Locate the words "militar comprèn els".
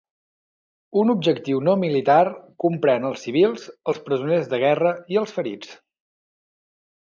1.81-3.27